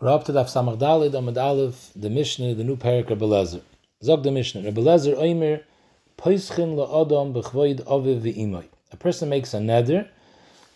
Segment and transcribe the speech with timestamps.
[0.00, 3.60] We're up to Daf Dalid, Amad Aleph, the Mishnah, the new parak Rebbe Lezer.
[4.02, 5.62] Zog the Mishnah, Rebbe Lezer, Oimer,
[6.16, 8.64] Poischin la'adam b'chvoid aviv v'imay.
[8.92, 10.08] A person makes a neder,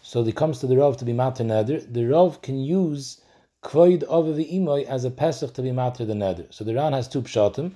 [0.02, 1.90] so he comes to the Rav to be mater neder.
[1.90, 3.22] The Rav can use
[3.62, 6.52] kvoid aviv v'imay as a pesach to be mater the neder.
[6.52, 7.72] So the Ran has two pshatim.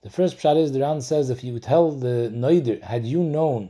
[0.00, 3.68] The first pshat is the Ran says if you tell the neder, had you known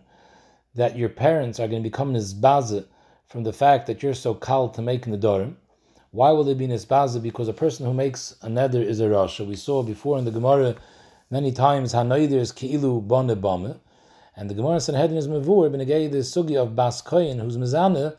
[0.76, 2.86] that your parents are going to become nizbaze
[3.26, 5.56] from the fact that you're so called to make nedarim,
[6.16, 7.22] why will they be nisbaza?
[7.22, 9.46] Because a person who makes a neder is a rasha.
[9.46, 10.74] We saw before in the Gemara
[11.30, 13.78] many times hanaider is keilu bone bame,
[14.34, 18.16] and the Gemara Sanhedrin is mavur b'negei the sugi of Bas Koyin, who's mezana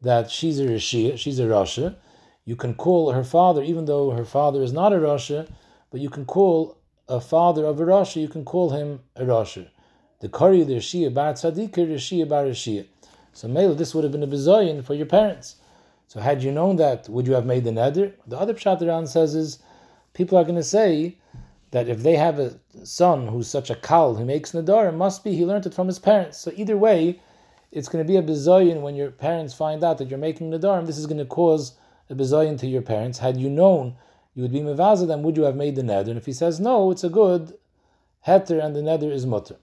[0.00, 1.96] that she's a rishia, she's a rasha.
[2.46, 5.50] You can call her father, even though her father is not a rasha,
[5.90, 6.78] but you can call
[7.10, 8.22] a father of a rasha.
[8.22, 9.68] You can call him a rasha.
[10.20, 12.86] The kari the rishia bar tzaddik, rishia bar rishia.
[13.34, 15.56] So mele, this would have been a bezoyin for your parents.
[16.08, 18.14] So had you known that, would you have made the neder?
[18.26, 19.58] The other pshat around says is,
[20.14, 21.18] people are going to say
[21.70, 25.22] that if they have a son who's such a kal who makes nedar, it must
[25.22, 26.38] be he learned it from his parents.
[26.38, 27.20] So either way,
[27.72, 30.78] it's going to be a bezoyin when your parents find out that you're making nedar,
[30.78, 31.74] and this is going to cause
[32.08, 33.18] a bezoyin to your parents.
[33.18, 33.94] Had you known
[34.34, 36.08] you would be mevaza, then would you have made the neder?
[36.08, 37.52] And if he says no, it's a good
[38.26, 39.56] heter, and the neder is mutter.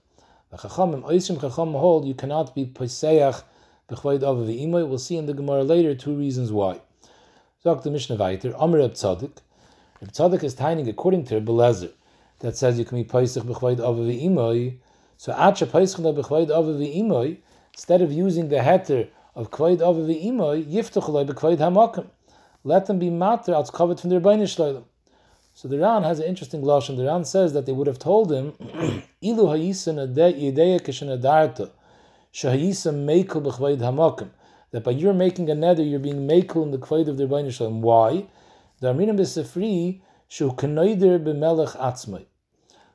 [0.52, 3.42] The chachamim, oisim chacham hold, you cannot be poseach
[3.88, 6.80] We'll see in the Gemara later two reasons why.
[7.62, 9.38] The Mishnah Vayter, Amr Reb Tzadik.
[10.00, 11.90] Reb Tzadik is tining according to Reb
[12.40, 14.78] that says you can be Paisach b'chvayd avav v'imoy.
[15.16, 17.38] So Acha Paisach b'chvayd avav v'imoy,
[17.74, 22.06] instead of using the heter of kvayd avav v'imoy, yiftach loy b'chvayd hamakim.
[22.64, 24.82] Let them be matter as covered from their beinishloilim.
[25.54, 26.96] So the Ran has an interesting lashon.
[26.96, 28.52] The Ran says that they would have told him,
[29.22, 31.70] Ilu hayisan yedeya
[32.36, 34.28] kishan mekel b'chvayd hamakim.
[34.72, 37.52] That by your making a neder, you're being mekel in the kvayd of the Rebbeinu
[37.52, 37.80] Shalom.
[37.80, 38.26] Why?
[38.80, 42.26] The Aminim b'sefri shu kenoider b'melech atzmai.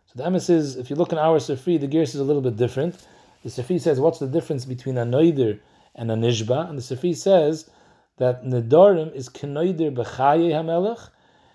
[0.06, 2.42] So the emes is, if you look in our sefri, the gears is a little
[2.42, 2.96] bit different.
[3.44, 5.60] The sefri says, what's the difference between a noider
[5.96, 6.70] and a nishba?
[6.70, 7.70] And the sefri says
[8.18, 11.10] that nedarim is kenoider b'chaye hamelech,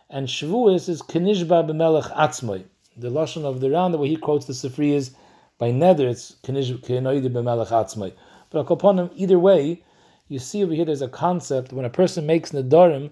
[0.09, 2.65] and shvuas is kenishba b'melech atzmai.
[2.97, 5.15] The lashon of the round, the way he quotes the sefri is
[5.59, 8.13] by neder, it's kenoidim b'melech atzmai.
[8.51, 9.83] But him, either way,
[10.29, 13.11] you see over here there's a concept when a person makes nedarim,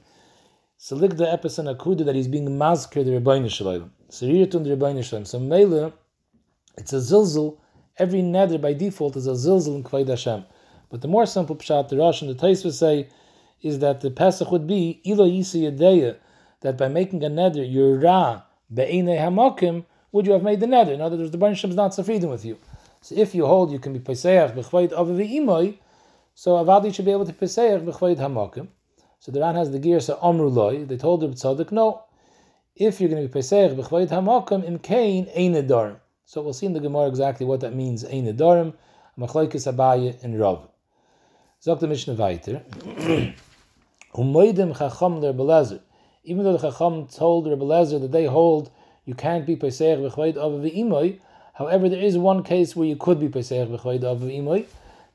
[0.77, 3.91] selig the epison akuda that he's being masker the Rebbeinu.
[4.11, 5.27] Sariratun the Rebbeinu.
[5.27, 5.93] So mele,
[6.77, 7.59] it's a zilzul.
[7.99, 10.45] Every neder by default is a zilzul in Kvayid Hashem.
[10.91, 13.09] But the more simple pshat, the Rosh and the Tais would say,
[13.63, 16.17] is that the Pesach would be ilo yisi yadeya,
[16.61, 20.93] that by making a neder, you're ra be'enei hamakim, would you have made the neder?
[20.93, 22.57] In other words, the Baruch is not freedom with you.
[23.01, 25.77] So if you hold you can be peseach b'chvayid aviv imoy,
[26.37, 28.69] so avadi should be able to peseach b'chvayid hamakim.
[29.19, 30.85] So the Ran has the gear so amru loy.
[30.85, 32.05] They told the tzaddik no.
[32.77, 35.97] If you're going to be peseach b'chvayid hamakim in kain ein.
[36.27, 38.73] So we'll see in the Gemara exactly what that means ein nedarim.
[39.19, 40.69] Machlekes Abaye and Rav.
[41.61, 42.63] Zok the Mishnah weiter.
[44.15, 45.81] Umoidim chacham der belezer.
[46.23, 48.71] Even though the chacham told Rebbe Lezer that they hold
[49.05, 51.19] you can't be Pesach b'chvayd of v'imoy.
[51.55, 54.67] However, there is one case where you could be Pesach b'chvayd of v'imoy.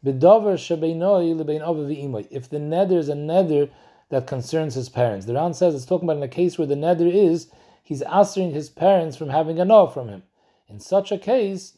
[0.05, 2.27] B'dover shebeinoi lebein of v'imoy.
[2.29, 3.69] If the nether is a nether
[4.09, 5.25] that concerns his parents.
[5.25, 7.47] The Ran says it's talking about in a case where the nether is
[7.83, 10.23] he's answering his parents from having a no from him.
[10.67, 11.77] In such a case,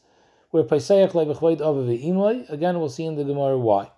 [0.50, 3.90] where Pesach lebechvayd of v'imoy, again we'll see in the Gemara why.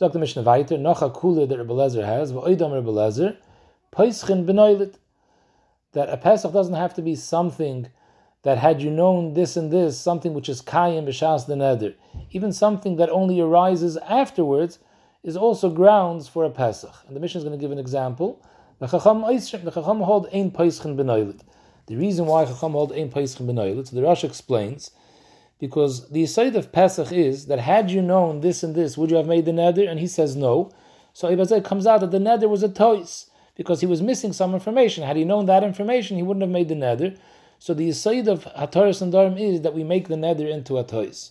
[0.00, 3.36] Zok the Mishnah weiter, Kula that Rebbe Lezer has, v'oidam Rebbe Lezer,
[3.92, 4.46] Peischin
[5.94, 7.88] that a Pesach doesn't have to be something
[8.42, 11.94] that had you known this and this, something which is kayim b'shas the neder,
[12.30, 14.78] even something that only arises afterwards,
[15.22, 16.94] is also grounds for a Pesach.
[17.06, 18.44] And the mission is going to give an example.
[18.80, 21.40] The Chacham hold ein Peschin benoilit.
[21.86, 24.90] The reason why Chacham hold ein Peschin benoilit, so the Rosh explains,
[25.58, 29.16] because the side of Pesach is that had you known this and this, would you
[29.16, 29.88] have made the neder?
[29.88, 30.70] And he says no.
[31.14, 34.54] So it comes out that the neder was a tois because he was missing some
[34.54, 35.04] information.
[35.04, 37.16] Had he known that information, he wouldn't have made the neder.
[37.58, 40.84] So the yisaid of Hataris and Darim is that we make the neder into a
[40.84, 41.30] tois.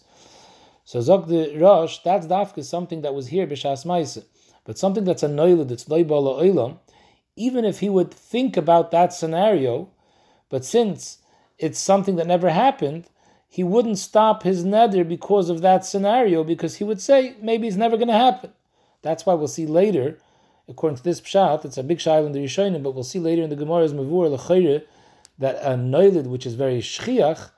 [0.86, 4.26] So Zog the Rosh, that's dafka something that was here b'shas ma'isa,
[4.66, 6.80] but something that's a noilad, that's loibala oilam.
[7.36, 9.90] Even if he would think about that scenario,
[10.50, 11.20] but since
[11.58, 13.10] it's something that never happened,
[13.48, 17.78] he wouldn't stop his neder because of that scenario, because he would say maybe it's
[17.78, 18.52] never going to happen.
[19.02, 20.18] That's why we'll see later
[20.68, 23.44] according to this pshat, it's a big shail in the Rishonim, but we'll see later
[23.44, 24.84] in the Gemara's Mavur L'chayre
[25.40, 27.50] that a noilid which is very shchiach,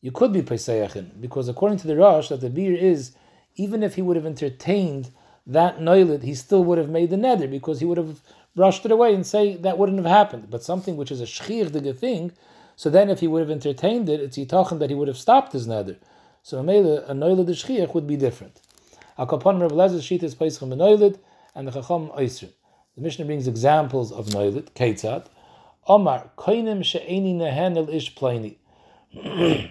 [0.00, 3.12] you could be pesayachin because according to the Rosh, that the beer is
[3.56, 5.10] even if he would have entertained
[5.46, 8.20] that noilid, he still would have made the neder because he would have
[8.54, 10.50] brushed it away and say that wouldn't have happened.
[10.50, 12.32] But something which is a shchirdige thing,
[12.76, 15.52] so then if he would have entertained it, it's yitachin that he would have stopped
[15.52, 15.96] his nether.
[16.42, 18.60] So a noiled shchiach would be different.
[19.18, 21.18] Akapon Rav Lezer sheet is Pesachim benoiled,
[21.54, 22.52] and the Chacham Oisrim.
[22.96, 25.26] The Mishnah brings examples of noiled, Ketzad.
[25.86, 28.56] Omar, koinim she'eni nehen el ish plani.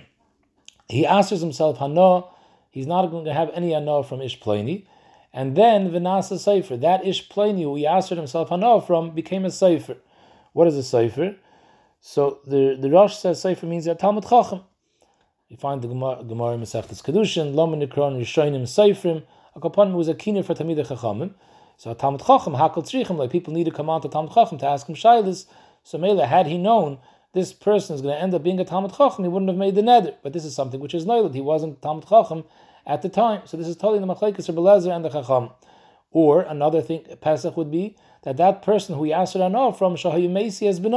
[0.89, 2.27] He answers himself, Hano,
[2.69, 4.85] he's not going to have any Hano from ish plani.
[5.33, 9.51] And then Vinasa Sefer, that Ish Plani who he answered himself Hano from became a
[9.51, 9.97] Sefer.
[10.53, 11.36] What is a Sefer?
[12.00, 14.62] So the, the Rosh says Sefer means a Talmud Chacham.
[15.50, 19.24] You find the Gemara, Gemara Masechtas Kedushin, Loman Nikron, Rishonim, Seferim.
[19.56, 21.33] A Kapan was a keener for Tamid Chachamim.
[21.78, 24.68] So Talmud Chacham, Hakal Tzrichim, like people need to come on to Talmud Chacham to
[24.68, 25.46] ask him Shailas.
[25.84, 27.00] So Mela, had he known
[27.34, 29.75] this person is going to end up being a Talmud Chacham, he wouldn't have made
[29.75, 30.16] the neder.
[30.22, 31.34] But this is something which is noiled.
[31.34, 32.44] He wasn't Talmud Chacham
[32.86, 33.42] at the time.
[33.46, 35.50] So this is totally the Machlekes Rebelezer and the Chacham.
[36.12, 40.68] Or another thing, Pesach would be that that person who he asked Rano from Shahayimesi
[40.68, 40.94] has been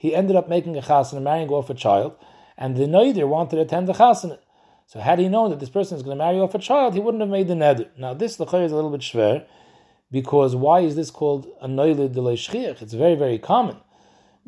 [0.00, 2.16] he ended up making a chasana, and marrying off a child,
[2.56, 4.38] and the noider wanted to attend the chasana.
[4.86, 7.00] So had he known that this person is going to marry off a child, he
[7.00, 7.88] wouldn't have made the neder.
[7.98, 9.44] Now this lechayr is a little bit schwer,
[10.10, 12.82] because why is this called a noilid de shchiach?
[12.82, 13.76] It's very very common.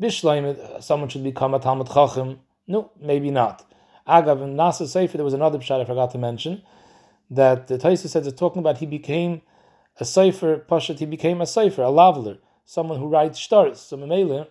[0.01, 2.39] Bishleim, someone should become a talmud chacham.
[2.67, 3.65] No, maybe not.
[4.07, 6.61] Agav in Nasa Sefer, there was another pshat I forgot to mention
[7.29, 9.41] that the Taisa says it's talking about he became
[9.99, 13.79] a Sefer, Pashat, he became a Sefer, a laveler, someone who writes stars.
[13.79, 14.47] So Mamela,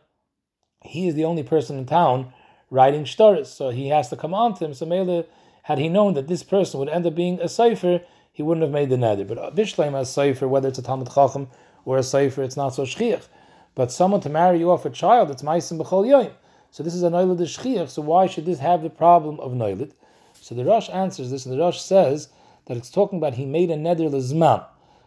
[0.83, 2.33] he is the only person in town
[2.71, 4.75] writing stars, so he has to come on to him.
[4.75, 5.27] So Mamela,
[5.65, 8.01] had he known that this person would end up being a Sefer,
[8.33, 9.29] he wouldn't have made the neder.
[9.29, 11.49] But uh, Bishleim as Sefer, whether it's a Talmud Chacham
[11.85, 13.29] or a Sefer, it's not so shchiach.
[13.75, 16.33] But someone to marry you off a child, it's Maisim B'chol Yoim.
[16.71, 19.93] So this is a Noilid Shchiach, so why should this have the problem of Noilid?
[20.41, 22.29] So the Rosh answers this, and the Rosh says
[22.67, 24.65] that it's talking about he made a neder lizman.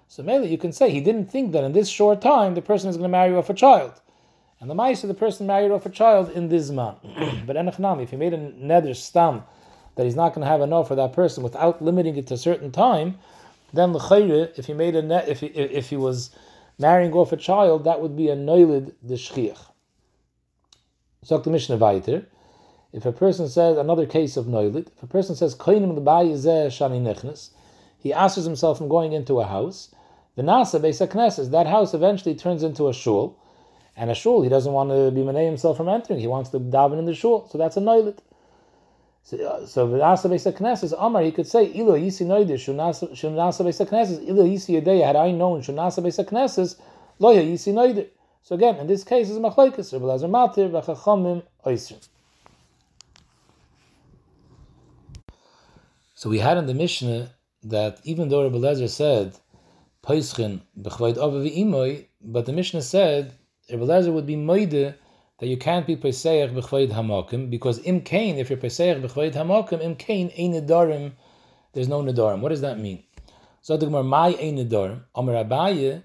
[0.07, 2.89] So maybe you can say he didn't think that in this short time the person
[2.89, 3.99] is going to marry off a child.
[4.59, 6.95] And the mice of the person married off a child in this man.
[7.45, 9.43] but enachnami, if he made a neder stam
[9.95, 12.37] that he's not going to have enough for that person without limiting it to a
[12.37, 13.17] certain time,
[13.73, 16.29] then the if he made a net, if he, if he was
[16.79, 19.59] marrying off a child, that would be a noilid de shchiach.
[21.23, 22.25] Sagt the Mishnah weiter.
[22.93, 27.49] If a person says another case of noilit, if a person says koinim shani nechnes,
[27.97, 29.93] he asks himself from going into a house.
[30.35, 33.37] The nasa beisakneses, that house eventually turns into a shul,
[33.97, 36.19] and a shul he doesn't want to be manay himself from entering.
[36.19, 38.19] He wants to daven in the shul, so that's a noilit.
[39.25, 43.09] So, uh, so v'nasa beisakneses, Amar he could say ilo yisi noidir shunasa
[43.65, 45.07] beisakneses ilo yisi yadeya.
[45.07, 46.75] Had I known shunasa beisakneses,
[47.19, 48.07] loya yisi noidir.
[48.43, 49.91] So again, in this case, it's machlekes.
[49.93, 52.07] Rabbi Lazar Matir v'chachamim oisrim.
[56.13, 57.31] So we had in the Mishnah
[57.63, 59.35] that even though Rabbi Lezer said
[60.03, 63.33] Paischin b'chvayd ava v'imoy, but the Mishnah said
[63.71, 64.93] Rabbi Lezer would be moide
[65.39, 69.81] that you can't be Pesach b'chvayd hamakim because im kain if you're Pesach b'chvayd hamakim
[69.81, 71.11] im kain ein nedarim
[71.73, 72.39] there's no nedarim.
[72.39, 73.03] What does that mean?
[73.61, 76.03] So the Gemara my ein nedarim Amar Abaye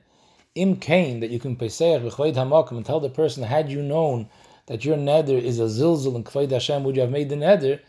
[0.57, 4.29] im kain that you can pesach b'chvayd hamakim and tell the person, had you known
[4.67, 7.81] that your neder is a zilzul and kvayd Hashem, would you have made the neder?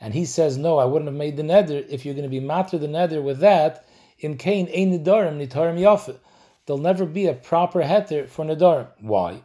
[0.00, 1.84] And he says, no, I wouldn't have made the neder.
[1.88, 3.84] If you're going to be matter the neder with that,
[4.20, 6.18] im kain ein nedarim nitarim yafe.
[6.66, 8.88] There'll never be a proper heter for nedarim.
[9.00, 9.42] Why?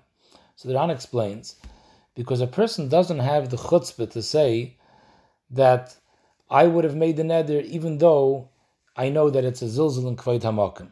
[0.59, 1.55] So the Ran explains,
[2.15, 4.75] because a person doesn't have the chutzpah to say
[5.51, 5.95] that
[6.49, 8.49] I would have made the neder even though
[8.97, 10.89] I know that it's a zilzul and kvayd hamakim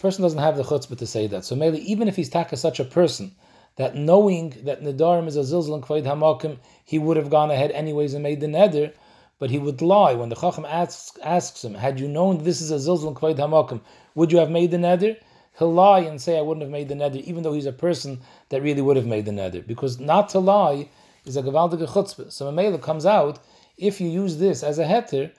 [0.00, 1.44] person doesn't have the chutzpah to say that.
[1.44, 3.36] So maybe even if he's taka such a person
[3.76, 7.70] that knowing that nedarim is a zilzal and kvayd hamakim, he would have gone ahead
[7.70, 8.92] anyways and made the neder,
[9.38, 12.72] but he would lie when the chacham asks, asks him, "Had you known this is
[12.72, 13.80] a zilzal and kvayd hamakim,
[14.16, 15.16] would you have made the neder?"
[15.58, 18.20] He'll lie and say, "I wouldn't have made the neder," even though he's a person
[18.50, 20.88] that really would have made the neder, because not to lie
[21.24, 22.32] is a gavaldige chutzpah.
[22.32, 23.38] So Mamela comes out
[23.76, 25.32] if you use this as a heter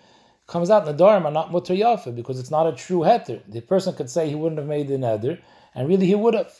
[0.47, 3.41] comes out Nadarim are not mutter yafa because it's not a true heter.
[3.47, 5.39] The person could say he wouldn't have made the neder,
[5.75, 6.59] and really he would have.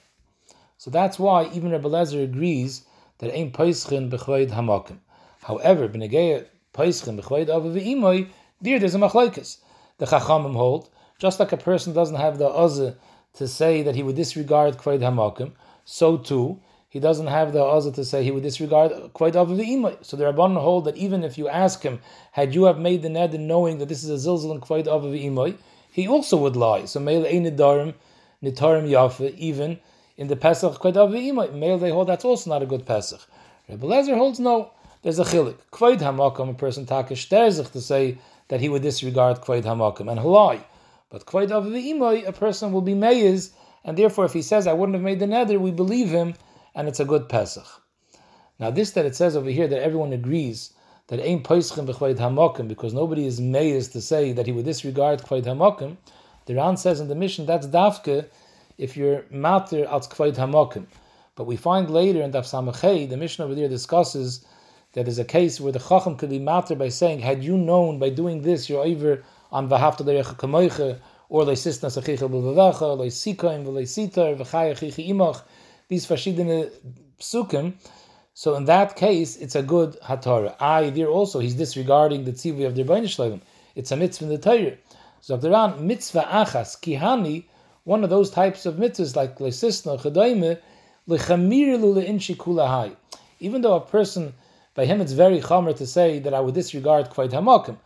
[0.77, 2.83] So that's why even Rebbe Lezer agrees
[3.17, 4.99] that ain't peischin bechvayd hamakim.
[5.41, 8.29] However, b'negeya peischin bechvayd ava v'imoy,
[8.61, 9.57] there there's a machlekes.
[9.97, 12.95] The chachamim hold just like a person doesn't have the azah
[13.39, 15.51] to say that he would disregard kvayd hamakim,
[15.85, 19.63] so too he doesn't have the azah to say he would disregard quite of the
[19.63, 19.95] imay.
[20.03, 21.99] So the Rabban hold that even if you ask him,
[22.31, 25.03] had you have made the neder knowing that this is a zilzal and quite of
[25.03, 25.55] the imay,
[25.91, 26.85] he also would lie.
[26.85, 27.93] So meil einidarim
[28.43, 29.79] nitarim yafa even
[30.17, 31.53] in the Pesach quite of the imay.
[31.53, 33.21] Meil they hold that's also not a good Pesach.
[33.69, 34.71] Rabbi Lezer holds no.
[35.03, 35.55] There's a chilik.
[35.71, 38.17] Quite hamakam, a person takish terzich to say
[38.49, 40.61] that he would disregard quite hamakam and halai.
[41.09, 43.51] But quite of the imay, a person will be meiz
[43.83, 46.35] and therefore if he says, I wouldn't have made the neder, we believe him,
[46.75, 47.65] and it's a good Pesach.
[48.59, 50.73] Now this that it says over here that everyone agrees
[51.07, 55.21] that ain't Peschim b'chvayd hamakim, because nobody is amazed to say that he would disregard
[55.21, 55.97] kvayd hamakim,
[56.45, 58.27] the Ran says in the mission, that's dafke
[58.77, 60.85] if you're matir als kvayd hamakim.
[61.35, 64.45] But we find later in Daf Samachay, the mission over there discusses
[64.91, 67.97] that there's a case where the Chacham could be matter by saying, had you known
[67.97, 74.37] by doing this, you're over on Vahafta Derecha Kamoicha, or Leisisna Sachicha B'Vavacha, Leisikaim V'Leisitar,
[74.37, 75.41] V'Chaya Chichi Imach,
[75.87, 76.69] these Fashidine
[77.19, 77.73] Psukim.
[78.33, 80.55] So in that case, it's a good Hatara.
[80.59, 83.41] I, there also, he's disregarding the Tzivi of the Rebbeinu
[83.75, 84.77] It's a mitzvah in the Torah.
[85.21, 87.45] So Ran, mitzvah achas, kihani,
[87.83, 89.99] one of those types of mitzvahs like Leisisna,
[92.37, 92.95] Kulahai.
[93.39, 94.33] Even though a person
[94.75, 97.77] by him, it's very chomer to say that I would disregard kvayt hamakim.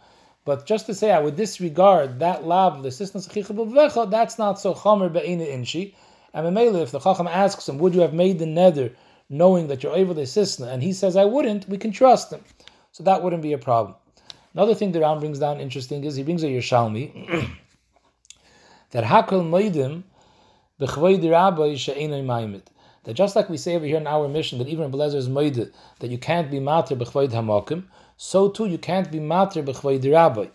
[0.45, 4.73] But just to say I would disregard that lav, the assistance of that's not so
[4.73, 5.93] chomer be'ina inshi.
[6.33, 8.91] And Mamela, if the chacham asks him, would you have made the nether
[9.29, 12.43] knowing that you're able to assist and he says, I wouldn't, we can trust him.
[12.91, 13.95] So that wouldn't be a problem.
[14.53, 17.49] Another thing the Ram brings down interesting is he brings a Yerushalmi
[18.91, 20.03] that hakol maimit
[23.03, 25.27] that just like we say over here in our mission that even in Belezer is
[25.99, 27.85] that you can't be mater b'chvayd hamakim,
[28.23, 30.47] so too you can't be mater b'chvayd rabbi.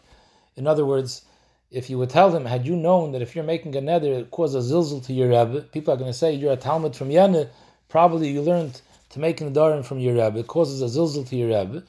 [0.56, 1.26] In other words,
[1.70, 4.30] if you would tell them, had you known that if you're making a neder, it
[4.30, 7.10] causes a zilzal to your Rebbe, people are going to say you're a Talmud from
[7.10, 7.50] Yene,
[7.90, 11.36] probably you learned to make an darim from your Rebbe, it causes a zilzal to
[11.36, 11.82] your Rebbe.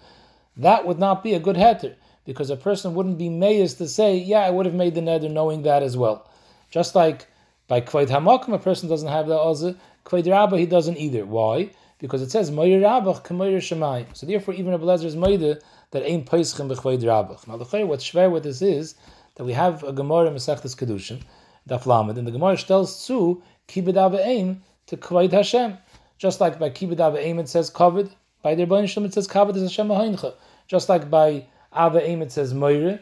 [0.58, 1.96] That would not be a good heter,
[2.26, 5.32] because a person wouldn't be mayas to say, yeah, I would have made the neder
[5.32, 6.30] knowing that as well.
[6.70, 7.28] Just like
[7.70, 11.26] by Kvaid Hamakim, a person doesn't have the Ozah, Kved Rabba he doesn't either.
[11.26, 11.70] Why?
[12.00, 14.06] Because it says Moyer Rabbach Kemoyer Shemai.
[14.16, 17.46] So therefore, even a Blazer is Moide that ain't Peischem b'Kved Rabbach.
[17.46, 18.96] Now, the what's schwer with this is
[19.36, 21.22] that we have a Gemara Masechtas Kedushin,
[21.70, 25.78] Daf Lamed, and the Gemara tells to Kibed Aim to Kved Hashem.
[26.18, 28.10] Just like by Kibed Aim it says Kavod,
[28.42, 30.34] by the Rebbeinu Shalom it says Kavod is Hashem Ha'incha.
[30.68, 33.00] Just like by Aim it says Moire,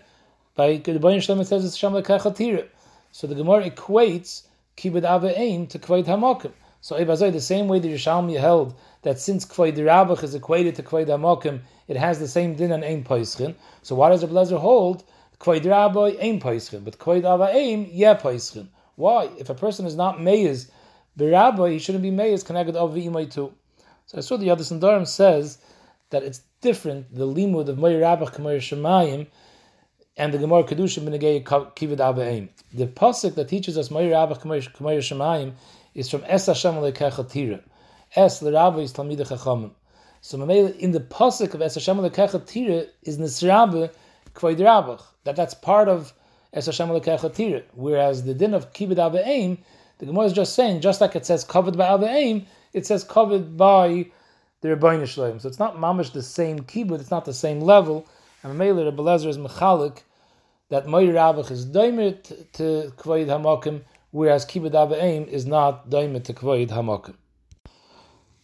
[0.56, 2.68] by the Rebbeinu Shalom it says it's Hashem Lekachatira.
[3.12, 5.06] So the Gemara equates Kibed
[5.38, 6.54] Aim to Kved Hamakim.
[6.80, 11.62] So the same way the Yerushalmi held that since Kvoid is equated to Kvoid Amokim,
[11.88, 13.56] it has the same din on Ein Paischin.
[13.82, 15.04] So why does the Blazer hold
[15.40, 18.68] Kvoid Rabbi Ein but Kvoid Ava Ein Yeah Paischin?
[18.96, 19.30] Why?
[19.38, 20.70] If a person is not Meiz
[21.18, 23.54] Birabba, he shouldn't be Meiz connected of Imay too.
[24.08, 25.60] So I saw the other Sandarim says
[26.10, 29.28] that it's different, the limud of Meir Rabach Kameir Shemayim
[30.16, 32.50] and the Gemara Kedushim Benegei Kivid Ava Ein.
[32.74, 35.54] The pasuk that teaches us Meir Rabach Kameir Shemayim
[35.94, 37.62] is from Es Hashem Lekecha.
[38.16, 39.72] Es L'Rabba is Talmid Chachamim.
[40.22, 43.92] So in the pasuk of Es Hashem Lekecha Tira is Nisrabe
[44.34, 45.04] Kvoid Rabach.
[45.24, 46.14] That that's part of
[46.54, 47.64] Es Hashem Lekecha Tira.
[47.74, 49.58] Whereas the din of Kibud Aim,
[50.00, 53.58] the Gemara is just saying, just like it says covered by Aim, it says covered
[53.58, 54.08] by
[54.62, 55.40] the Rebbeinu Shalom.
[55.40, 58.08] So it's not mamish the same kibud, it's not the same level.
[58.44, 60.04] And Mele Rebbe Lezer is mechalik
[60.70, 62.22] that Moir Rabach is doimer
[62.54, 67.14] to Kvoid Hamakim, whereas kibbud aim is not daimet to kvoid hamakim.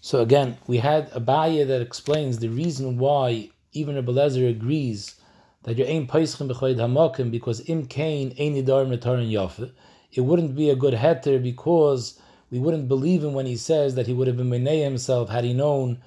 [0.05, 5.15] So again, we had a baya that explains the reason why even Rebbe Lezer agrees
[5.63, 9.71] that you ain't peischem b'choid hamakim because im kain ein idar metarin yafe.
[10.11, 12.19] It wouldn't be a good heter because
[12.51, 15.45] we wouldn't believe him when he says that he would have been menei himself had
[15.45, 15.99] he known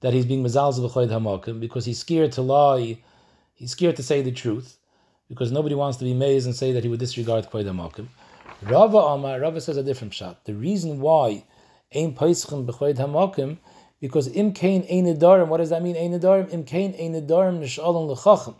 [0.00, 2.98] that he's being mezalzel b'choid hamakim because he's scared to lie,
[3.54, 4.76] he's scared to say the truth
[5.30, 8.08] because nobody wants to be mazed and say that he would disregard kvoid hamakim.
[8.60, 10.44] Rava Amar, Rava says a different shot.
[10.44, 11.44] The reason why
[11.94, 13.56] Ein Paischim B'choid Hamakim,
[13.98, 15.06] because Im Kain Ein
[15.48, 16.50] what does that mean, Ein Nedarim?
[16.50, 18.56] Im Kain Ein Nedarim Nishalom L'chachim.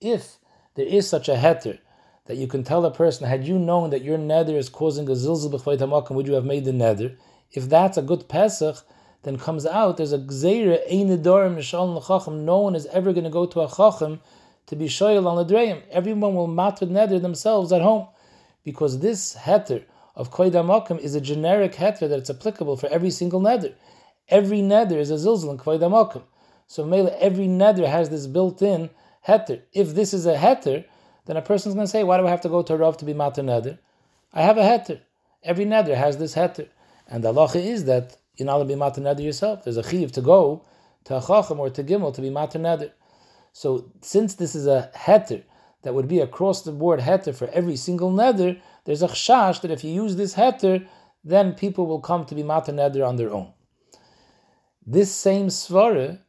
[0.00, 0.38] If
[0.74, 1.78] there is such a heter,
[2.24, 5.12] that you can tell a person, had you known that your nether is causing a
[5.12, 7.18] zilzal b'chvayt hamakim, would you have made the nether?
[7.52, 8.78] If that's a good Pesach,
[9.24, 12.44] then comes out there's a gzeira ein nedarim nishalom l'chachim.
[12.44, 14.22] No one is ever going to go to a chacham
[14.68, 15.82] to be shoyel on the dreim.
[15.90, 18.08] Everyone will matter nether themselves at home
[18.64, 19.84] because this heter
[20.16, 23.74] of koid amakim is a generic heter that it's applicable for every single neder.
[24.28, 26.22] Every neder is a zilzal in koid amakim.
[26.66, 28.90] So every neder has this built-in
[29.26, 29.62] heter.
[29.72, 30.84] If this is a heter,
[31.26, 32.96] then a person's going to say, why do I have to go to a Rav
[32.98, 33.78] to be mater neder?
[34.32, 35.00] I have a heter.
[35.42, 36.68] Every neder has this heter.
[37.08, 39.64] And the halacha is that you're not to be mater neder yourself.
[39.64, 40.64] There's a chiv to go
[41.04, 42.92] to a chacham or to gimel to be mater neder.
[43.52, 45.42] So since this is a heter,
[45.82, 49.70] that would be across the board heter for every single neder, there's a chash that
[49.70, 50.86] if you use this heter,
[51.24, 53.52] then people will come to be matar neder on their own.
[54.86, 56.20] This same svara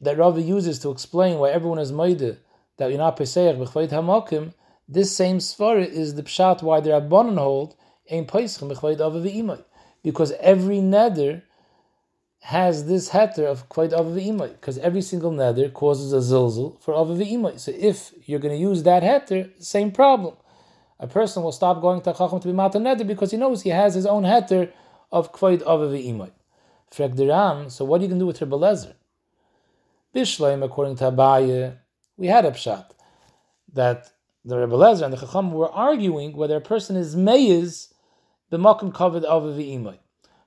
[0.00, 2.38] that Rava uses to explain why everyone is moide
[2.78, 4.54] that you're not peseach b'chvayit hamakim,
[4.88, 7.76] this same svara is the pshat why the Rabbanon hold
[8.10, 9.62] ein peischim b'chvayd ava v'imay.
[10.02, 11.42] Because every neder
[12.40, 14.50] has this heter of kvayt ava v'imay.
[14.50, 17.60] Because every single neder causes a zilzal for ava v'imay.
[17.60, 20.34] So if you're going to use that heter, same problem.
[21.02, 23.70] A person will stop going to chacham to be mata neder because he knows he
[23.70, 24.70] has his own heter
[25.10, 26.30] of kvayt ava v'imay.
[26.92, 28.92] Frek so what are you going to do with Rebbe Lezer?
[30.14, 31.78] Bishleim, according to Abaye,
[32.18, 32.90] we had a pshat
[33.72, 34.10] that
[34.44, 37.94] the Rebbe Lezer and the Chacham were arguing whether a person is meiz
[38.52, 39.96] b'makom kavod ava v'imay.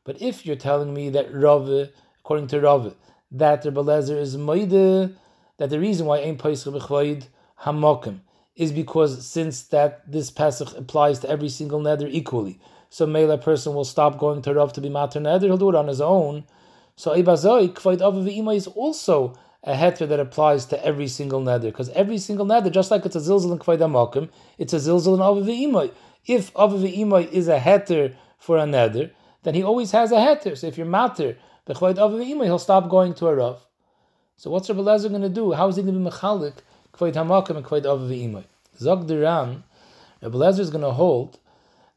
[0.03, 2.93] But if you're telling me that Rav, according to Rav,
[3.31, 5.15] that Rebbe Lezer is meide,
[5.57, 7.25] that the reason why ein paisach b'chvayd
[7.62, 8.19] hamakim
[8.55, 13.74] is because since that this pasuk applies to every single nether equally, so male person
[13.74, 16.43] will stop going to Rav to be mater nether, he'll do it on his own.
[16.95, 21.69] So ibazoi kvayd ava v'imay is also a heter that applies to every single nether,
[21.69, 25.15] because every single nether, just like it's a zilzal in kvayda makim, it's a zilzal
[25.15, 25.91] in avav v'imay.
[26.27, 29.10] If avav v'imay is a heter for a nether,
[29.41, 30.55] then he always has a heter.
[30.55, 33.65] So if you're mater b'chvayda avav v'imay, he'll stop going to a rav.
[34.36, 35.53] So what's Rabbi Lezer going to do?
[35.53, 36.57] How is he going to be mechalik
[36.93, 38.43] kvayda hamakim and kvayda avav v'imay?
[38.77, 39.63] Zog Ram,
[40.21, 41.39] Rabbi Lezer is going to hold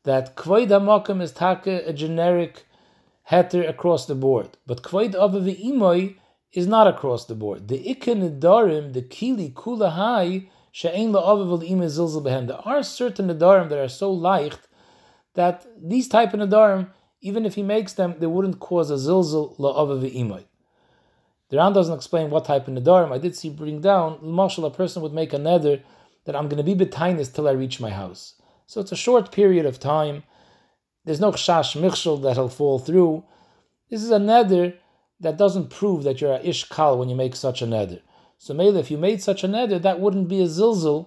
[0.05, 2.65] that kvayda hamakim is take a generic
[3.31, 6.17] heter across the board, but kvayda avav v'imay
[6.53, 7.69] is not across the board.
[7.69, 12.47] The ikin nedarim, the kili kula hai, she'ein la'aviv zilzal behem.
[12.47, 14.61] There are certain nedarim that are so leicht
[15.35, 16.89] that these type of nedarim,
[17.21, 20.45] even if he makes them, they wouldn't cause a zilzal la'aviv imay.
[21.49, 23.13] The Ran doesn't explain what type of nedarim.
[23.13, 25.83] I did see bring down, marshal, a person would make a neder
[26.25, 28.35] that I'm going to be betainis till I reach my house.
[28.67, 30.25] So it's a short period of time.
[31.05, 33.25] There's no chash michshel that he'll fall through.
[33.89, 34.75] This is a neder
[35.21, 38.01] that doesn't prove that you're a ishkal when you make such a neder.
[38.39, 41.07] So Mele, if you made such a neder, that wouldn't be a zilzul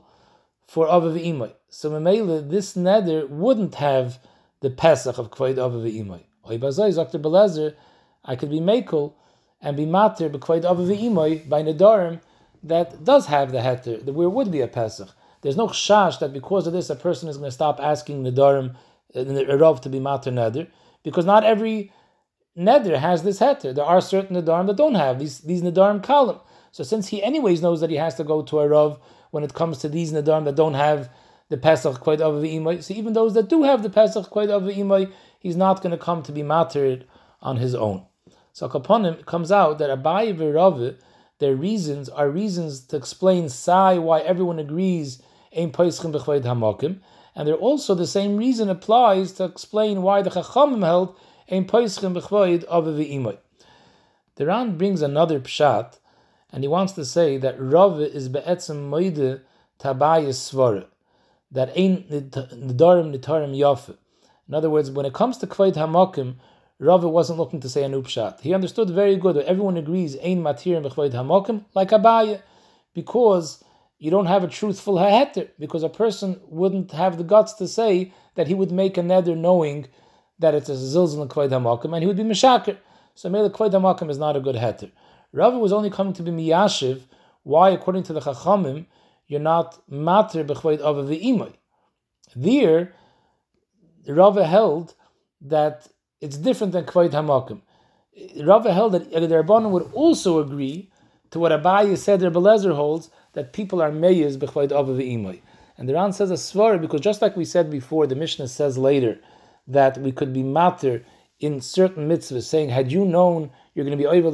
[0.65, 1.53] for Avav Imay.
[1.69, 4.19] So Mele, this neder wouldn't have
[4.61, 6.23] the Pesach of Kvaid Avav Imay.
[6.45, 7.19] Oibazai, Dr.
[7.19, 7.75] Belezer,
[8.23, 9.13] I could be Mekel
[9.61, 12.21] and be Matir Bekvaid Avav Imay by Nedarim
[12.63, 15.09] that does have the heter, where would be a Pesach.
[15.41, 18.75] There's no chash that because of this a person is going to stop asking Nedarim,
[19.15, 20.67] uh, Rav to be Matir Neder,
[21.03, 21.91] because not every
[22.57, 23.73] neder has this heter.
[23.73, 26.39] There are certain nedarim that don't have these these nedarim column.
[26.71, 28.99] So since he anyways knows that he has to go to a rav
[29.31, 31.09] when it comes to these nedarim that don't have
[31.49, 34.65] the pesach quite of the so even those that do have the pesach quite of
[34.65, 37.05] the he's not going to come to be matered
[37.41, 38.05] on his own.
[38.53, 40.97] So upon him comes out that Abaye v'Rave,
[41.39, 45.21] their reasons are reasons to explain sai why everyone agrees
[45.55, 46.99] ein peischim b'chvayd hamakim,
[47.35, 51.15] and they're also the same reason applies to explain why the chachamim held
[51.49, 53.37] ein poischim b'chvoid of v'imoy.
[54.35, 55.99] The Ran brings another pshat,
[56.51, 59.41] and he wants to say that Rav is be'etzem moide
[59.79, 60.87] tabayis svara,
[61.51, 63.95] that ein nidarim nitarim yafe.
[64.47, 66.35] In other words, when it comes to kvoid hamakim,
[66.81, 68.39] Rav wasn't looking to say a new pshat.
[68.39, 72.41] He understood very good that everyone agrees ein matirim b'chvoid hamakim like Abaye,
[72.93, 73.61] because
[73.97, 78.13] you don't have a truthful heter, because a person wouldn't have the guts to say
[78.35, 79.87] that he would make a neder knowing
[80.39, 82.77] that it's a zilzal and kvayd hamakim, and he would be mishaker.
[83.13, 84.89] So mele kvayd hamakim is not a good heter.
[85.33, 87.01] Rava was only coming to be miyashiv.
[87.43, 88.85] Why, according to the chachamim,
[89.27, 91.55] you're not matir mater of the v'imay.
[92.37, 92.93] There,
[94.07, 94.95] Rava held
[95.41, 95.89] that
[96.21, 97.61] it's different than kvayd hamakim.
[98.45, 100.89] Rava held that Rabbanon would also agree
[101.31, 105.41] to what Abaye said Rebbe Lezer holds that people are meyes b'chvayd ava v'imay.
[105.77, 108.77] And the Ran says a svar because just like we said before, the Mishnah says
[108.77, 109.19] later
[109.67, 111.03] that we could be matter
[111.39, 114.29] in certain mitzvahs, saying, had you known you're going to be over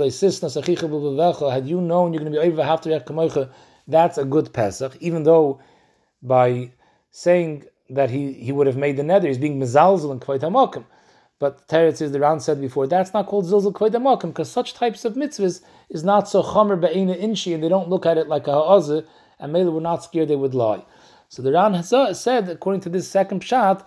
[1.51, 2.89] had you known you're going to be over after
[3.87, 5.59] that's a good Pesach, even though
[6.23, 6.71] by
[7.11, 10.83] saying that he, he would have made the nether, he's being mezalzel and kvayt hamakim.
[11.37, 14.73] But Teretz is the round said before, that's not called zilzal kvayt hamakim, because such
[14.73, 18.27] types of mitzvahs is not so chomer be'ena inshi, and they don't look at it
[18.27, 19.03] like a ha'azah,
[19.39, 20.83] and Mela were not scared they would lie.
[21.27, 23.83] So the Ran uh, said, according to this second pshat,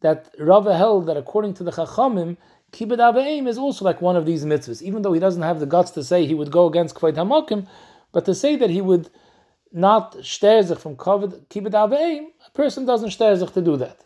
[0.00, 2.36] that Rava held that according to the Chachamim,
[2.72, 5.66] Kibbut Aveim is also like one of these mitzvahs, even though he doesn't have the
[5.66, 7.66] guts to say he would go against Kvayt Hamakim,
[8.12, 9.08] but to say that he would
[9.72, 14.04] not shterzich from Kibbut Aveim, a person doesn't shterzich to do that.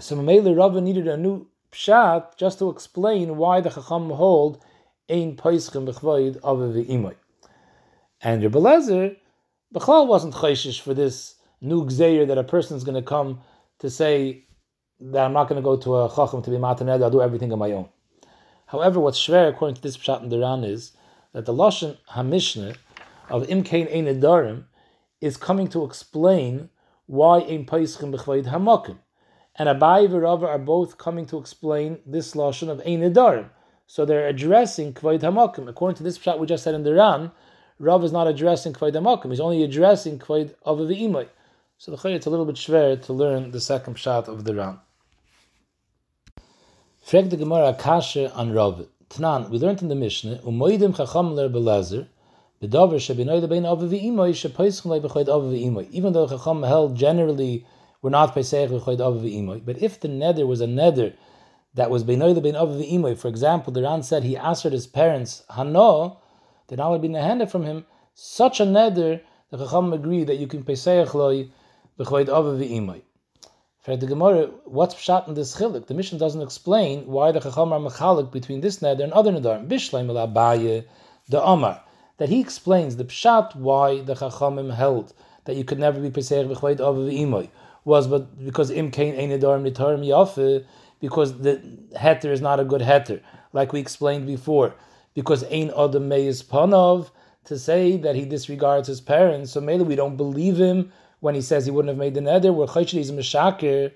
[0.00, 4.62] So Mamela Rava needed a new pshat just to explain why the Chacham hold
[5.10, 7.16] ein peischim b'chvoid ave v'imay.
[8.20, 9.16] And Rebbe Lezer,
[9.74, 13.40] Bechal wasn't chayshish for this new gzeir that a person is going to come
[13.80, 14.44] to say
[15.00, 17.52] that I'm not going to go to a chacham to be mataned, I'll do everything
[17.52, 17.88] on my own.
[18.66, 20.92] However, what's shver according to this pshat in Duran is
[21.32, 22.76] that the lashon hamishna
[23.28, 24.64] of imkain ein edarim
[25.20, 26.70] is coming to explain
[27.06, 28.98] why ein paischim b'chvayd hamakim,
[29.58, 33.48] and Abai and Rava are both coming to explain this lashon of ein nedarim.
[33.86, 35.68] So they're addressing kvoid hamakim.
[35.68, 37.32] According to this shot we just said in the Ran,
[37.78, 39.30] Rav is not addressing kvoid hamakim.
[39.30, 41.28] He's only addressing kvoid of the imay.
[41.78, 44.78] So the it's a little bit schwer to learn the second shot of the Ran.
[47.02, 48.86] Frag the Gemara Kasha on Rav.
[49.08, 52.06] Tnan, we learned in the Mishnah, Umoidim chacham ler belazer.
[52.60, 52.70] Even
[56.12, 57.64] though chacham held generally
[58.00, 61.14] we're not v'imoy, but if the nether was a nether
[61.74, 65.42] that was beinoy lebein ava v'imoy, for example, the Ran said he answered his parents,
[65.50, 66.18] Hano,
[66.68, 70.46] then I would be nehended from him, such a nether, the chacham agree that you
[70.46, 71.50] can peseich loi
[71.98, 73.02] b'choid ava v'imoy.
[73.80, 75.86] For the Gemara, what's pshat in this chilik?
[75.86, 79.66] The mission doesn't explain why the Chacham are mechalik between this neder and other neder.
[79.66, 80.84] Bishleim Abaye,
[81.28, 81.82] the Omar,
[82.18, 85.14] that he explains the pshat why the Chachamim held
[85.46, 87.48] that you could never be b'chvayit of imoy
[87.88, 90.64] was but because im kain ein nedarim nitarim yafe
[91.00, 91.60] because the
[91.96, 93.20] heter is not a good heter,
[93.52, 94.74] like we explained before,
[95.14, 97.10] because ein adam is panov
[97.44, 101.40] to say that he disregards his parents, so maybe we don't believe him when he
[101.40, 103.92] says he wouldn't have made the neder, where Chayshri is Meshakir.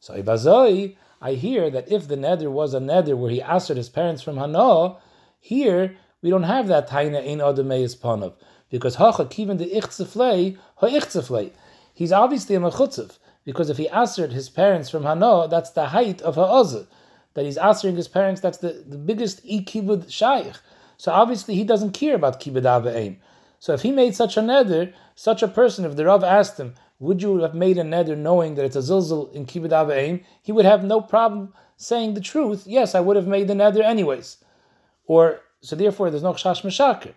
[0.00, 3.90] So Ibazoi, I hear that if the neder was a neder where he asked his
[3.90, 4.96] parents from Hana,
[5.38, 8.32] here we don't have that taina in Adameis Panov.
[8.70, 11.52] Because Hacha Kivan the Ichtzeflei, Ha Ichtzeflei.
[11.92, 13.18] He's obviously a Mechutzev.
[13.44, 16.86] Because if he answered his parents from Hana, that's the height of Ha'azah.
[17.34, 20.54] That he's answering his parents, that's the, the biggest ikibud shaykh.
[20.96, 23.18] So obviously he doesn't care about kibud aim.
[23.58, 26.74] So if he made such a neder, such a person, if the Rav asked him,
[26.98, 30.52] would you have made a neder knowing that it's a zilzal in kibbud avayim, he
[30.52, 32.66] would have no problem saying the truth.
[32.66, 34.38] Yes, I would have made the neder anyways.
[35.06, 37.14] Or so therefore, there's no chash meshakir.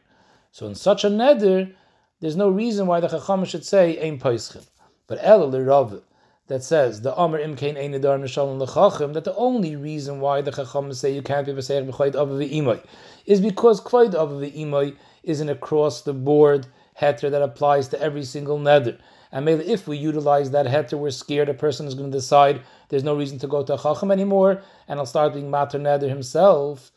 [0.52, 1.74] So in such a neder,
[2.20, 4.66] there's no reason why the chacham should say ein paischim.
[5.06, 6.02] But el Rav
[6.48, 10.52] that says the Amr imkain ein nedar mishalom lechachim that the only reason why the
[10.52, 12.84] chacham say you can't be b'seich b'chayit avav imoy
[13.26, 16.68] is because kvayit avav imoy is an across the board
[17.00, 18.98] heter that applies to every single neder.
[19.32, 22.62] And maybe if we utilize that heter, we're scared a person is going to decide
[22.90, 26.08] there's no reason to go to a chacham anymore, and he'll start being mater neder
[26.08, 26.92] himself.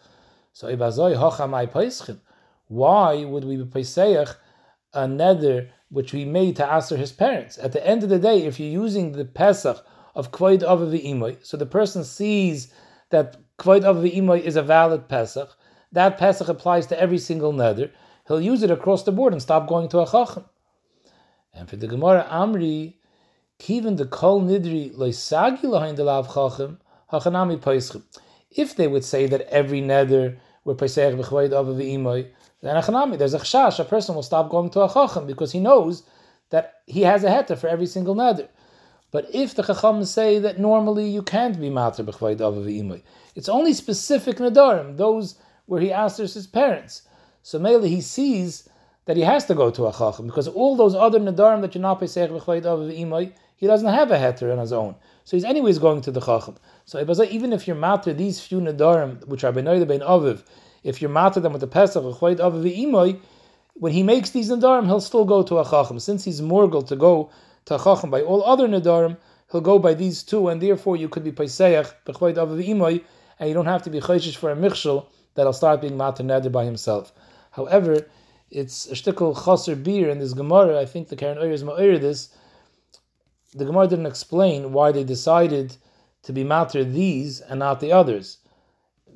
[0.52, 2.20] So ibazoi hachamai paischim.
[2.68, 4.36] Why would we be paiseach
[4.94, 7.58] a neder which we made to answer his parents?
[7.58, 11.36] At the end of the day, if you're using the pesach of kvoid of imoy,
[11.44, 12.72] so the person sees
[13.10, 15.50] that kvoid of imoy is a valid pesach,
[15.92, 17.90] that pesach applies to every single neder
[18.30, 20.44] he'll use it across the board and stop going to a chacham.
[21.52, 22.94] And for the Gemara Amri,
[23.66, 26.78] even the kol nidri loisagi lahain de lav chacham
[27.12, 28.02] hachanami paischim.
[28.52, 32.30] If they would say that every nether were paiseach b'chvayd of v'imoy,
[32.62, 35.60] then achanami, there's a chash, a person will stop going to a chacham because he
[35.60, 36.02] knows
[36.50, 38.48] that he has a heter for every single nether.
[39.10, 43.02] But if the chacham say that normally you can't be mater b'chvayd of v'imoy,
[43.34, 47.02] it's only specific nedarim, those where he answers his parents.
[47.42, 48.68] So Mele he sees
[49.06, 51.82] that he has to go to a chacham because all those other nadarim that you're
[51.82, 54.94] not pesach v'imoy, he doesn't have a heter on his own.
[55.24, 56.56] So he's anyways going to the chacham.
[56.84, 60.42] So even if you're matter these few nadarim which are benoida ben aviv,
[60.82, 62.02] if you're matter them with the pesach
[63.74, 65.98] when he makes these nadarim, he'll still go to a chacham.
[65.98, 67.30] Since he's morgal to go
[67.64, 69.16] to a chacham by all other nadarim,
[69.50, 73.02] he'll go by these two, and therefore you could be pesach v'chvayid aviv v'imoy,
[73.38, 76.52] and you don't have to be chayshish for a michshel that'll start being matter neder
[76.52, 77.12] by himself.
[77.52, 78.06] However,
[78.50, 80.78] it's a shtickle chaser beer in this Gemara.
[80.78, 82.28] I think the Karen Oyer is Ma'ir this.
[83.54, 85.76] The Gemara didn't explain why they decided
[86.24, 88.38] to be matter these and not the others.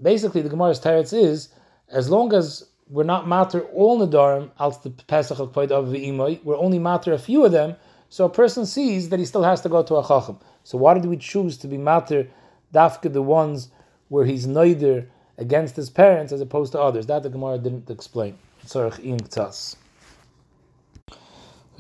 [0.03, 1.49] Basically, the Gemara's teretz is
[1.89, 6.59] as long as we're not matter all nadarim out the Pesach of of Imoy, we're
[6.59, 7.77] only matter a few of them.
[8.11, 10.39] So a person sees that he still has to go to a chacham.
[10.63, 12.29] So why did we choose to be matter
[12.73, 13.71] dafka the ones
[14.09, 17.07] where he's neither against his parents as opposed to others.
[17.07, 18.39] That the Gemara didn't explain.
[18.63, 18.69] We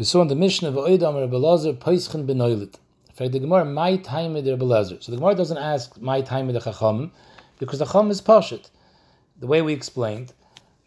[0.05, 2.74] saw in the Mishnah of Oidam Rebbe Lazar Paischin benoilit.
[3.14, 4.96] For the Gemara, my time with Rebbe Lazar.
[5.00, 7.12] So the Gemara doesn't ask my time with the Chacham
[7.59, 8.71] because the Chum is Pashit.
[9.40, 10.33] The way we explained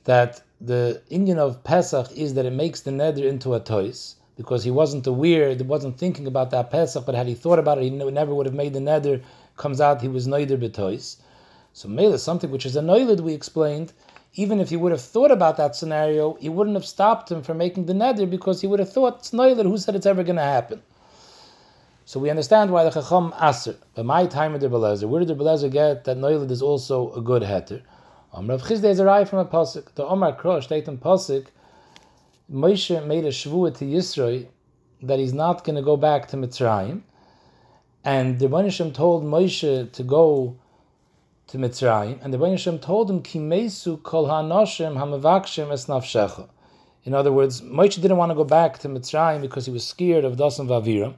[0.06, 4.64] that the Indian of Pesach is that it makes the neder into a tois because
[4.64, 7.84] he wasn't aware, he wasn't thinking about that Pesach, but had he thought about it,
[7.84, 9.22] he never would have made the neder.
[9.58, 11.18] Comes out he was neder betois.
[11.74, 13.94] So Mela, something which is a noilid, we explained,
[14.36, 17.58] even if he would have thought about that scenario, he wouldn't have stopped him from
[17.58, 20.42] making the neder because he would have thought, it's who said it's ever going to
[20.42, 20.82] happen?
[22.08, 23.76] So we understand why the Chacham Aser.
[23.94, 27.12] But my time with the Belezer, where did the Belezer get that noilid is also
[27.12, 27.82] a good heter?
[28.32, 29.94] Um, Rav Chisda is a from a pasuk.
[29.94, 31.48] The Omar Krosh state in pasuk,
[32.50, 34.48] Moshe made a shvuah to Yisro
[35.02, 37.02] that he's not going to go back to Mitzrayim,
[38.06, 40.56] And the Rebbeinu told Moshe to go
[41.48, 46.48] to Mitzrayim, and the Rebbeinu told him, Kimesu kol ha'anoshim ha'mavakshim es nafshecha.
[47.04, 50.24] In other words, Moshe didn't want to go back to Mitzrayim because he was scared
[50.24, 51.16] of Dasan Vaviram.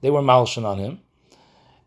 [0.00, 1.00] They were malshan on him.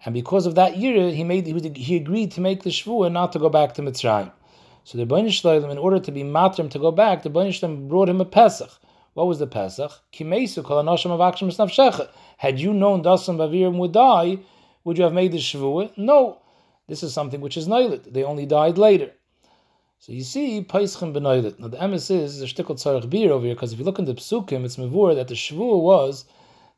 [0.06, 1.47] And because of that year, he made
[1.78, 4.32] he agreed to make the shvuah not to go back to Mitzrayim.
[4.84, 8.19] So the Shloim, in order to be matrim to go back, the Rebbeinu brought him
[8.19, 8.69] a Pesach.
[9.13, 9.91] What was the Pesach?
[10.12, 12.08] Kimesu kol es.
[12.38, 14.39] Had you known Dasan Vaviram would die,
[14.84, 15.97] would you have made the shvuah?
[15.97, 16.41] No.
[16.88, 18.12] This is something which is noilit.
[18.12, 19.12] They only died later.
[19.99, 21.60] So you see, Paischim benoilit.
[21.60, 24.06] Now the emes is a shtickle tzarech beer over here, because if you look in
[24.06, 26.26] the psukim, it's mevur that the shvuah was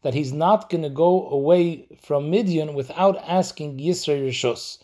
[0.05, 4.77] that he's not going to go away from Midian without asking Yisra Rishus.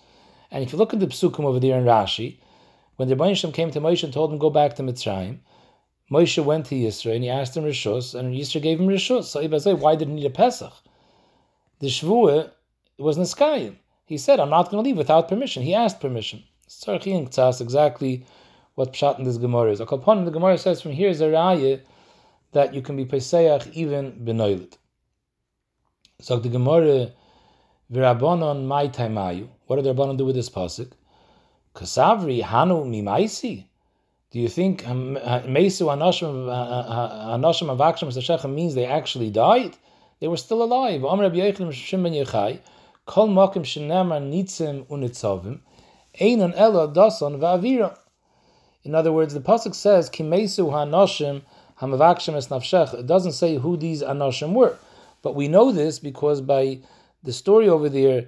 [0.49, 2.37] And if you look at the psukim over there in Rashi,
[2.95, 5.37] when the Rebbeinu came to Moshe and told him go back to Mitzrayim,
[6.11, 9.25] Moshe went to Yisra and he asked him Rishus, and Yisra gave him Rishus.
[9.25, 10.73] So said, why did he need a Pesach?
[11.81, 12.49] The shvuah
[12.97, 13.75] was Niskayim.
[14.07, 15.61] He said, I'm not going to leave without permission.
[15.61, 16.43] He asked permission.
[16.65, 18.25] It's exactly
[18.73, 19.81] what Pshat in this Gemara is.
[19.81, 21.79] Akalpon, the Gemara says from here is a raya
[22.53, 24.77] that you can be Pesayach even benoilit.
[26.21, 27.11] So the Gemara,
[27.91, 29.47] Virabonon mai taimayu.
[29.67, 30.91] What did the Rabbanon do with this pasuk?
[31.75, 33.65] Kasavri hanu mimaisi.
[34.31, 39.75] Do you think Mesu Anashim Avakshim Sashechem means they actually died?
[40.21, 41.01] They were still alive.
[41.01, 42.59] Yechai.
[43.07, 45.59] Kol shenemar nitzim unitzavim,
[46.21, 46.53] einon.
[48.83, 51.41] In other words, the pasuk says kimesu hanoshim
[51.81, 52.93] hamavakshim es.
[52.93, 54.77] It doesn't say who these anoshim were,
[55.21, 56.79] but we know this because by
[57.23, 58.27] the story over there,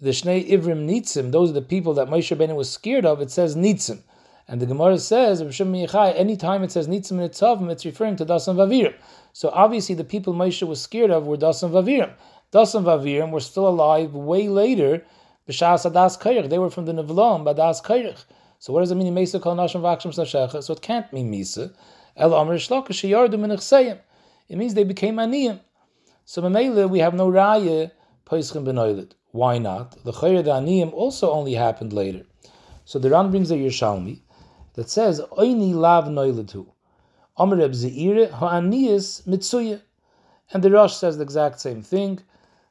[0.00, 3.20] the shnei ivrim nitzim, those are the people that Moshe Rabbeinu was scared of.
[3.20, 4.02] It says nitzim.
[4.46, 8.94] And the Gemara says, anytime it says nitzim and itzavim, it's referring to dasan vavirim.
[9.32, 12.12] So obviously the people Moshe was scared of were dasan vavirim.
[12.52, 15.04] Dasan Vavirim were still alive way later.
[15.46, 16.48] B'shas Adas.
[16.48, 18.24] They were from the Nevlom, Badas Kairich.
[18.58, 19.12] So what does it mean?
[19.12, 20.62] Mesa Kol Nashim Vakshim.
[20.62, 21.74] So it can't mean Misa.
[22.16, 23.98] El Amr Minich
[24.48, 25.60] It means they became Aniyim.
[26.30, 27.90] So Mamela, we have no Raya
[28.26, 29.12] Paischim Benoilet.
[29.30, 29.92] Why not?
[30.04, 32.26] The Chayr the Aniyim also only happened later.
[32.84, 34.20] So the Ran brings a Yerushalmi
[34.74, 36.66] that says, Oini Lav Noiletu.
[37.38, 39.80] Amr Reb Zeire Ha'aniyis Mitsuya.
[40.52, 42.20] And the Rosh says the exact same thing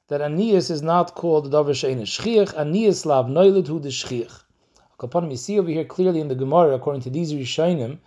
[0.07, 4.43] that Anias is not called Dover Shein Shchiach, Anias Lav Noilet Hu the Shchiach.
[5.31, 7.97] You see over here clearly in the Gemara, according to these Rishonim,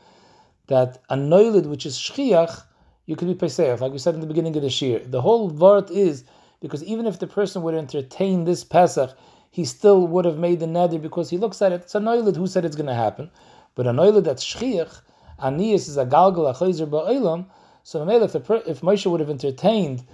[0.69, 2.63] that a Noilet which is Shchiach,
[3.07, 5.01] you could be Pesach, like we said in the beginning of the Shir.
[5.01, 6.25] The whole Vart is
[6.61, 9.17] because even if the person would entertain this Pesach,
[9.51, 11.83] he still would have made the neder because he looks at it.
[11.83, 12.37] It's a noilet.
[12.37, 13.31] Who said it's going to happen?
[13.75, 15.01] But a noilet that's shchiach,
[15.41, 17.47] anias is a galgal a chayzer ba'olam.
[17.83, 20.05] So if, the, if Moshe would have entertained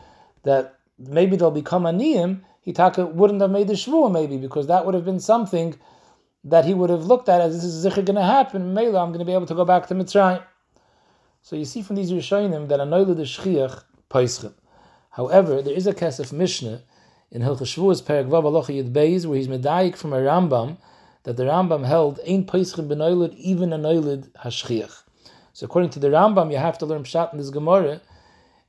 [0.45, 4.95] that maybe they'll become aniyim, Hitaka wouldn't have made the shvuah maybe because that would
[4.95, 5.77] have been something
[6.45, 8.73] that he would have looked at as this is going to happen.
[8.73, 10.43] Mela, I'm going to be able to go back to Mitzrayim.
[11.47, 14.53] So you see from these Rishonim that anoyla the shchiach paischim.
[15.11, 16.83] However, there is a kesef Mishnah
[17.31, 20.77] in Hilchas Shavuos Perek Vav Alocha Yid Beis where he's medayik from a Rambam
[21.23, 25.05] that the Rambam held ein paischim benoylid even anoylid hashchiach.
[25.53, 28.01] So according to the Rambam, you have to learn pshat in this Gemara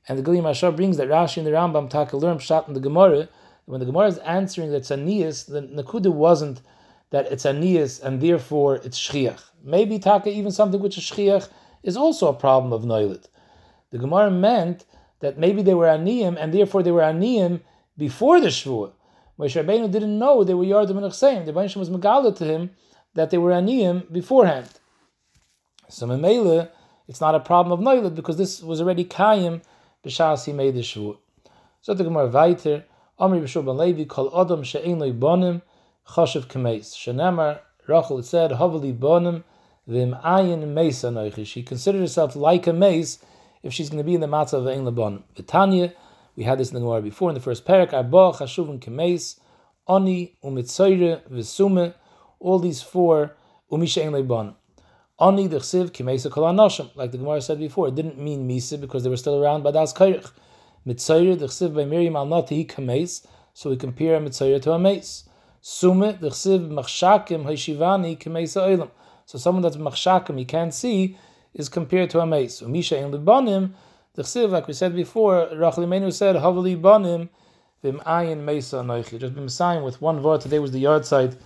[0.06, 2.80] and the Gilim Ashar brings that Rashi and the Rambam taka learn pshat in the
[2.80, 3.28] Gemara.
[3.64, 6.60] When the Gemara is answering that it's aniyas, the Nakuda wasn't
[7.10, 9.42] that it's aniyas and therefore it's shchiach.
[9.64, 11.48] Maybe taka even something which is shchiach
[11.82, 13.26] is also a problem of noilit.
[13.90, 14.84] The Gemara meant
[15.20, 17.60] that maybe they were aniyim and therefore they were aniyim
[17.96, 18.92] before the shvuah.
[19.38, 21.44] Moshe Rabbeinu didn't know they were yardim and chseim.
[21.46, 22.70] The Rebbeinu was megala to him
[23.14, 24.68] that they were aniyim beforehand.
[25.88, 26.68] So Memele,
[27.06, 29.62] it's not a problem of noilit because this was already kayim
[30.04, 31.16] b'shas he made the shvur.
[31.80, 32.84] So the Gemara weiter,
[33.18, 35.62] Amri b'shur ben Levi, kol adam she'ein loy bonim,
[36.06, 36.94] choshev k'meis.
[36.94, 39.44] Shenemar, Rachel said, havali bonim,
[39.88, 41.46] v'im ayin meis anoichi.
[41.46, 43.18] She considered herself like a mace
[43.62, 45.22] if she's going to be in the matzah of ein lebonim.
[45.36, 45.92] V'tanya,
[46.36, 49.40] we had this in the Gemara before, in the first parak, arba chashuvim k'meis,
[49.86, 51.94] oni, umitzoyre, v'sume,
[52.38, 53.36] all these four,
[53.70, 54.54] umisha ein lebonim.
[55.20, 56.44] Ani dechsiv kimesa kol
[56.94, 59.72] like the Gemara said before, it didn't mean misa because they were still around by
[59.72, 60.30] das kairich.
[60.86, 65.24] Mitzayir dechsiv by Miriam al nati kameis, so we compare a mitzayir to a mace.
[65.60, 68.90] Sume dechsiv machshakim haishivani kamesa oilam.
[69.28, 71.18] So someone that's machshakim he can't see
[71.52, 72.62] is compared to a mace.
[72.62, 73.72] Umisha in libanim
[74.16, 77.28] dechsiv, like we said before, Rachel Imenu said havali banim
[77.82, 79.18] vim ayin mesa anoichi.
[79.18, 80.40] Just been sign with one word.
[80.40, 81.36] Today was the yard side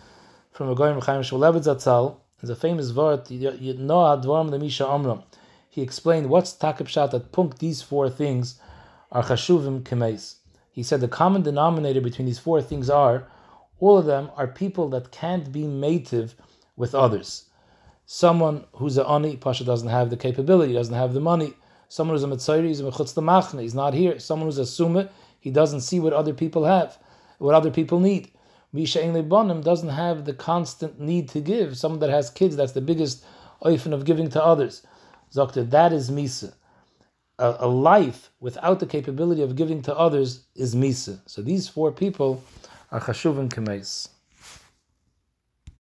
[0.53, 2.18] from a Goyim Chaim Shmulevitz Zatzal.
[2.40, 5.25] There's a famous word, Noah Dvarm Lemisha Amram.
[5.68, 8.61] He explained what's takip shat that punk these four things
[9.11, 10.37] are chashuvim kemeis.
[10.71, 13.27] he said the common denominator between these four things are
[13.81, 16.37] all of them are people that can't be native
[16.77, 17.47] with others.
[18.14, 21.55] Someone who's a ani, Pasha doesn't have the capability, doesn't have the money.
[21.88, 24.18] Someone who's a mitzayri, he's a mechutz machne, he's not here.
[24.18, 25.09] Someone who's a sumah,
[25.40, 26.98] he doesn't see what other people have,
[27.38, 28.31] what other people need.
[28.70, 31.79] Misha Bonim doesn't have the constant need to give.
[31.79, 33.25] Someone that has kids, that's the biggest
[33.64, 34.87] oifen of giving to others.
[35.33, 36.53] Zokta, that is Misa.
[37.38, 41.18] A, a, life without the capability of giving to others is Misa.
[41.25, 42.44] So these four people
[42.90, 44.11] are Chashuvim Kemes.